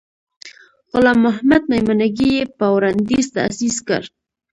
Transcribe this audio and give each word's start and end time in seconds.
غلام 0.91 1.19
محمد 1.25 1.63
میمنګي 1.71 2.29
یې 2.37 2.43
په 2.57 2.65
وړاندیز 2.75 3.25
تأسیس 3.35 3.77
کړ. 3.87 4.01